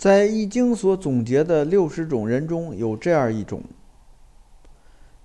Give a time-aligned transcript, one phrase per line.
[0.00, 3.62] 在《易经》所总结的六十种人中有这样一种，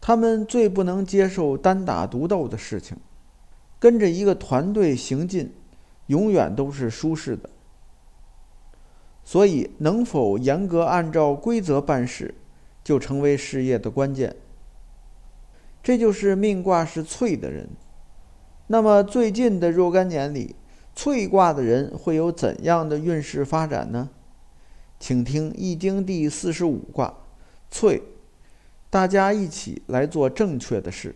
[0.02, 2.98] 他们最不能接受单打独斗的事情，
[3.80, 5.54] 跟着一个团队行进，
[6.08, 7.50] 永远都是舒适的。
[9.24, 12.36] 所以，能否严格按照规则办事，
[12.84, 14.36] 就成为事业的关键。
[15.82, 17.70] 这就是命卦是脆的人。
[18.68, 20.54] 那么，最近的若干年里，
[20.94, 24.10] 脆卦的人会有怎样的运势发展呢？
[25.00, 27.14] 请听《易经》第四十五卦，
[27.72, 28.02] 萃。
[28.90, 31.16] 大家一起来做正确的事。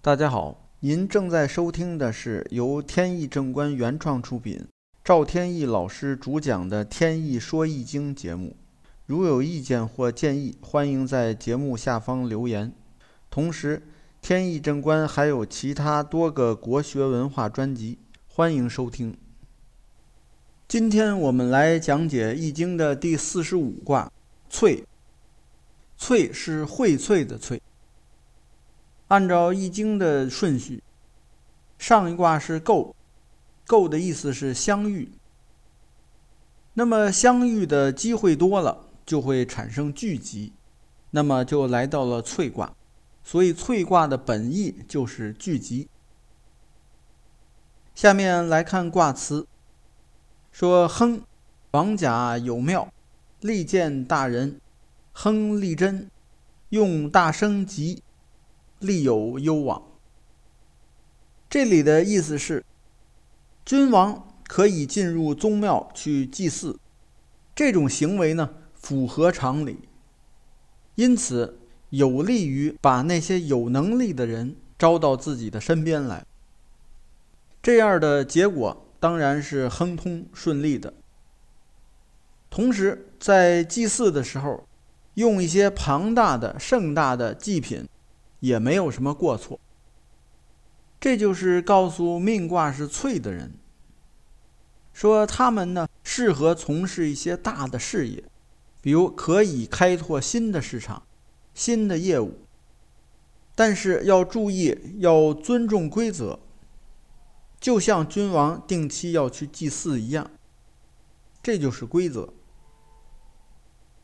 [0.00, 4.66] 大家好，您正在收听的是由天意正观原创出品，
[5.04, 8.56] 赵天意老师主讲的《天意说易经》节目。
[9.04, 12.72] 如有意见或建议，欢迎在节目下方留言。
[13.30, 13.82] 同时，
[14.22, 19.16] 天意正观还有其他多个国学文化专辑，欢迎收听。
[20.68, 24.10] 今天我们来讲解《易经》的第四十五卦，
[24.50, 24.82] 萃。
[25.96, 27.60] 萃是荟萃的萃。
[29.06, 30.82] 按照《易经》的顺序，
[31.78, 32.96] 上一卦是构，
[33.64, 35.12] 构的意思是相遇。
[36.74, 40.52] 那么相遇的机会多了，就会产生聚集，
[41.12, 42.74] 那么就来到了萃卦。
[43.22, 45.88] 所以萃卦的本意就是聚集。
[47.94, 49.46] 下面来看卦辞。
[50.58, 51.20] 说亨，
[51.72, 52.90] 王甲有庙，
[53.40, 54.58] 利见大人，
[55.12, 56.10] 亨利贞，
[56.70, 58.02] 用大生吉，
[58.78, 59.82] 利有攸往。
[61.50, 62.64] 这里的意思是，
[63.66, 66.78] 君王可以进入宗庙去祭祀，
[67.54, 69.80] 这种行为呢符合常理，
[70.94, 71.58] 因此
[71.90, 76.24] 有利于把那些有能力的人招到自己的身边来。
[77.62, 78.84] 这样的结果。
[78.98, 80.94] 当然是亨通顺利的。
[82.48, 84.66] 同时，在祭祀的时候，
[85.14, 87.86] 用一些庞大的、盛大的祭品，
[88.40, 89.58] 也没有什么过错。
[90.98, 93.52] 这就是告诉命卦是脆的人，
[94.92, 98.24] 说他们呢适合从事一些大的事业，
[98.80, 101.02] 比如可以开拓新的市场、
[101.52, 102.38] 新的业务。
[103.54, 106.38] 但是要注意，要尊重规则。
[107.66, 110.30] 就像君王定期要去祭祀一样，
[111.42, 112.32] 这就是规则。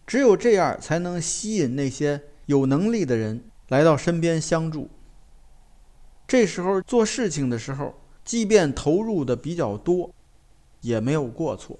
[0.04, 4.90] 只有这样，才能吸引那些有能力的人来到身边相助。
[6.26, 10.12] 这时候做事情的时候，即便投入的比较多，
[10.80, 11.78] 也没有过错。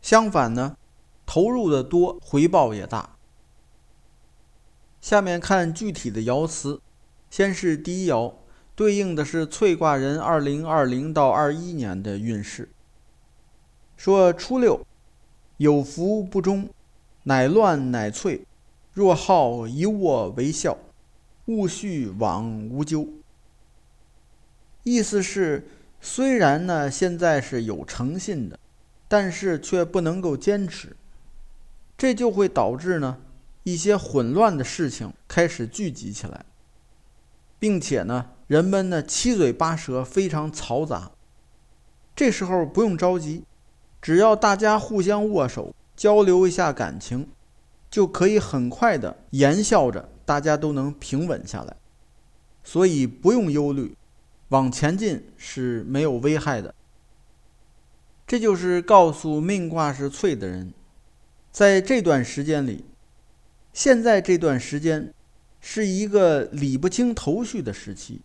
[0.00, 0.78] 相反呢，
[1.26, 3.18] 投入的多，回报也大。
[5.02, 6.80] 下面看具体的爻辞，
[7.28, 8.32] 先是第一爻。
[8.74, 12.70] 对应的是翠卦人二零二零到二一年的运势。
[13.96, 14.86] 说初六，
[15.58, 16.70] 有福不终，
[17.24, 18.40] 乃乱乃萃，
[18.94, 20.78] 若好一卧为笑，
[21.44, 23.06] 勿续往无咎。
[24.82, 25.68] 意思是，
[26.00, 28.58] 虽然呢现在是有诚信的，
[29.06, 30.96] 但是却不能够坚持，
[31.98, 33.18] 这就会导致呢
[33.64, 36.46] 一些混乱的事情开始聚集起来，
[37.58, 38.30] 并且呢。
[38.50, 41.12] 人们呢七嘴八舌，非常嘈杂。
[42.16, 43.44] 这时候不用着急，
[44.02, 47.28] 只要大家互相握手，交流一下感情，
[47.88, 51.76] 就可以很快的言笑着，大家都能平稳下来。
[52.64, 53.96] 所以不用忧虑，
[54.48, 56.74] 往前进是没有危害的。
[58.26, 60.74] 这就是告诉命卦是脆的人，
[61.52, 62.84] 在这段时间里，
[63.72, 65.14] 现在这段时间
[65.60, 68.22] 是一个理不清头绪的时期。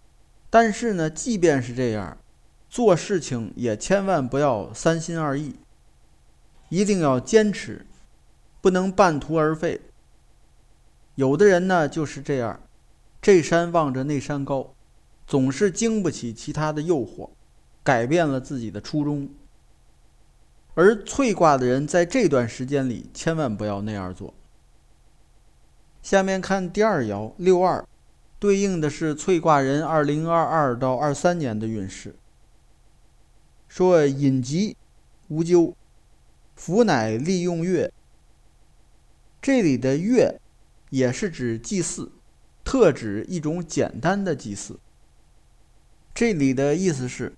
[0.49, 2.17] 但是呢，即便是这样，
[2.69, 5.55] 做事情也千万不要三心二意，
[6.69, 7.85] 一定要坚持，
[8.61, 9.81] 不能半途而废。
[11.15, 12.59] 有的人呢就是这样，
[13.21, 14.73] 这山望着那山高，
[15.27, 17.29] 总是经不起其他的诱惑，
[17.83, 19.29] 改变了自己的初衷。
[20.73, 24.33] 而翠卦的人在这段时间里千万不要那样做。
[26.01, 27.85] 下面看第二爻六二。
[28.45, 32.15] 对应的是翠卦人二零二二到二三年的运势。
[33.67, 34.77] 说隐疾
[35.29, 35.75] 无咎，
[36.55, 37.91] 福乃利用月。
[39.41, 40.39] 这里的月
[40.91, 42.11] 也是指祭祀，
[42.63, 44.79] 特指一种简单的祭祀。
[46.13, 47.33] 这里的意思是，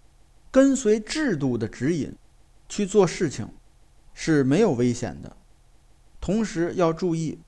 [0.51, 2.13] 跟随制度的指引
[2.67, 3.47] 去做事情
[4.13, 5.37] 是没有危险的，
[6.19, 7.39] 同时要注意。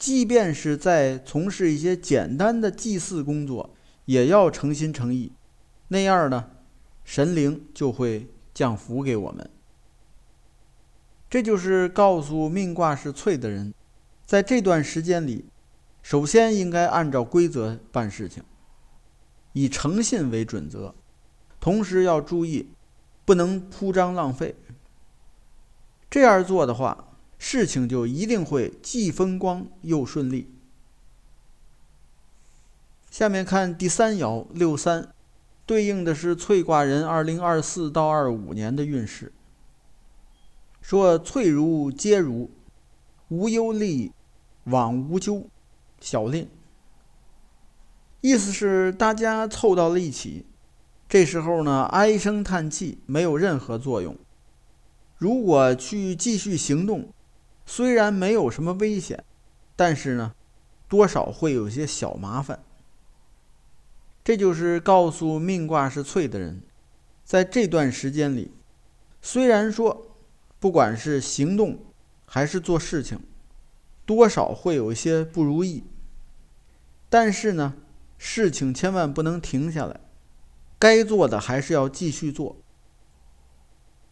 [0.00, 3.74] 即便是在从事一些简单的祭祀工作，
[4.06, 5.30] 也要诚心诚意，
[5.88, 6.52] 那样呢，
[7.04, 9.50] 神灵就会降福给我们。
[11.28, 13.74] 这就是告诉命卦是脆的人，
[14.24, 15.44] 在这段时间里，
[16.02, 18.42] 首先应该按照规则办事情，
[19.52, 20.94] 以诚信为准则，
[21.60, 22.70] 同时要注意，
[23.26, 24.56] 不能铺张浪费。
[26.08, 27.09] 这样做的话，
[27.42, 30.52] 事情就一定会既风光又顺利。
[33.10, 35.12] 下面看第三爻六三，
[35.64, 39.32] 对应的是翠卦人二零二四到二五年的运势。
[40.82, 42.50] 说翠如皆如，
[43.28, 44.12] 无忧虑，
[44.64, 45.48] 往无咎，
[45.98, 46.46] 小令。
[48.20, 50.44] 意思是大家凑到了一起，
[51.08, 54.14] 这时候呢唉声叹气没有任何作用。
[55.16, 57.12] 如果去继续行动，
[57.72, 59.22] 虽然没有什么危险，
[59.76, 60.34] 但是呢，
[60.88, 62.64] 多少会有些小麻烦。
[64.24, 66.62] 这就是告诉命卦是脆的人，
[67.24, 68.50] 在这段时间里，
[69.22, 70.08] 虽然说
[70.58, 71.78] 不管是行动
[72.26, 73.20] 还是做事情，
[74.04, 75.84] 多少会有一些不如意，
[77.08, 77.74] 但是呢，
[78.18, 80.00] 事情千万不能停下来，
[80.76, 82.56] 该做的还是要继续做。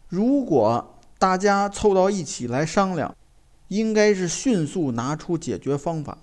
[0.07, 3.13] 如果大家凑到一起来商量，
[3.69, 6.17] 应该是迅速拿出解决方法。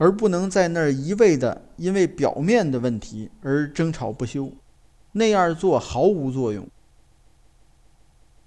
[0.00, 4.52] 而不能在那儿一味的因为表面的问题而争吵不休，
[5.10, 6.68] 那样做毫无作用。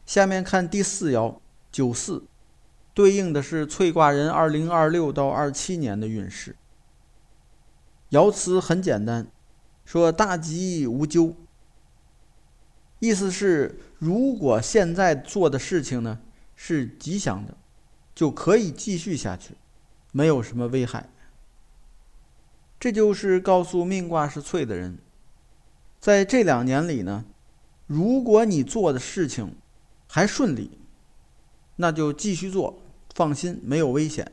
[0.05, 1.35] 下面看第四爻
[1.69, 2.23] 九四，
[2.93, 6.55] 对应的是翠卦人二零二六到二七年的运势。
[8.11, 9.27] 爻辞很简单，
[9.83, 11.35] 说大吉无咎，
[12.99, 16.19] 意思是如果现在做的事情呢
[16.55, 17.57] 是吉祥的，
[18.13, 19.55] 就可以继续下去，
[20.11, 21.09] 没有什么危害。
[22.79, 24.97] 这就是告诉命卦是脆的人，
[25.99, 27.25] 在这两年里呢，
[27.85, 29.55] 如果你做的事情
[30.07, 30.79] 还顺利，
[31.75, 32.81] 那就继续做，
[33.13, 34.31] 放心，没有危险。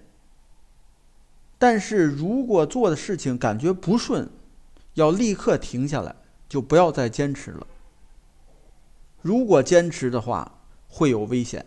[1.58, 4.30] 但是如果做的事情感觉不顺，
[4.94, 6.16] 要立刻停下来，
[6.48, 7.66] 就不要再坚持了。
[9.20, 11.66] 如果坚持的话，会有危险。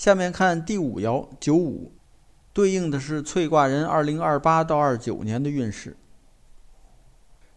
[0.00, 1.92] 下面看第五爻九五。
[2.54, 5.94] 对应的是翠卦人二零二八到二九年的运势。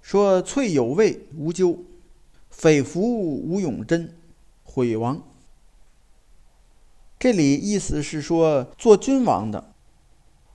[0.02, 1.86] 说翠有位无咎，
[2.50, 4.14] 匪福无永贞，
[4.62, 5.24] 毁亡。
[7.18, 9.72] 这里意思是说，做君王的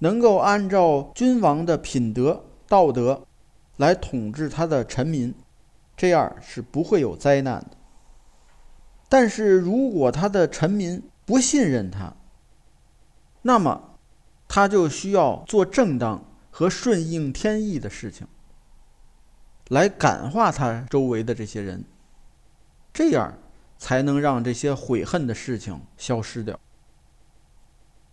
[0.01, 3.27] 能够按照君王的品德道德
[3.79, 5.35] 来统治他的臣民，
[5.97, 7.79] 这样是不会有灾难的。
[9.09, 12.17] 但是如果他的臣民不信任他，
[13.43, 13.85] 那么。
[14.51, 18.27] 他就需要做正当和顺应天意的事情，
[19.69, 21.85] 来感化他周围的这些人，
[22.91, 23.37] 这样
[23.77, 26.59] 才能让这些悔恨的事情消失掉。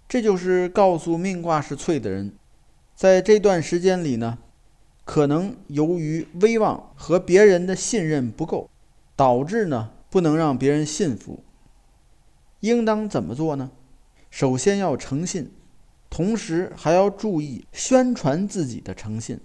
[0.10, 2.36] 这就是告诉命卦是脆的人，
[2.94, 4.38] 在这段时间里呢，
[5.06, 8.70] 可能由于威望和别人的信任不够，
[9.16, 11.45] 导致呢不能让别人信服。
[12.66, 13.72] 应当怎么做呢？
[14.30, 15.52] 首先要诚信。
[16.08, 19.38] 同时还要注意宣传自己的诚信，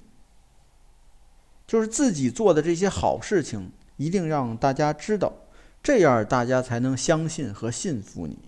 [1.67, 5.33] 就是自己做的这些好事情，一定让大家知道，
[5.83, 8.39] 这样大家才能相信和信服你。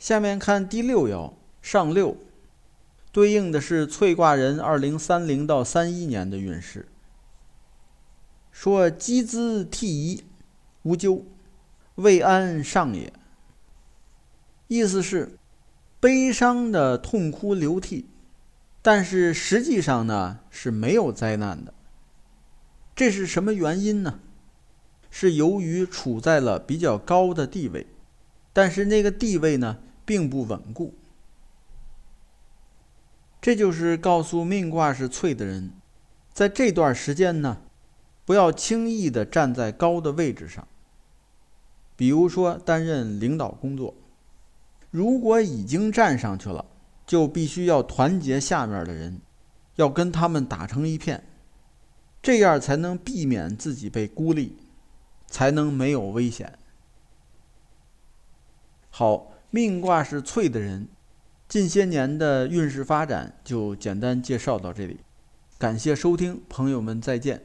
[0.00, 2.16] 下面看第六爻上六，
[3.12, 6.88] 对应的是翠卦人二零三零到三一年的运势。
[8.50, 10.24] 说积资替遗，
[10.82, 11.24] 无咎，
[11.96, 13.12] 未安上也。
[14.68, 15.38] 意思是。
[16.00, 18.06] 悲伤的痛哭流涕，
[18.82, 21.72] 但是实际上呢是没有灾难的。
[22.96, 24.18] 这是什么原因呢？
[25.12, 27.86] 是由于处在了比较高的地位，
[28.52, 30.92] 但是那个地位呢并不稳固。
[33.40, 35.70] 这就是告诉命卦是脆的人，
[36.32, 37.58] 在这段时间呢，
[38.24, 40.66] 不要轻易的站在高的位置上，
[42.02, 43.94] 比如说担任领导工作。
[44.90, 46.66] 如果已经站上去了，
[47.06, 49.20] 就必须要团结下面的人，
[49.76, 51.22] 要跟他们打成一片，
[52.20, 54.56] 这样才能避免自己被孤立，
[55.28, 56.58] 才能没有危险。
[58.90, 60.88] 好，命卦是脆的人，
[61.48, 64.98] 近些年的运势发展就简单介绍到这里，
[65.56, 67.44] 感谢收听，朋友们再见。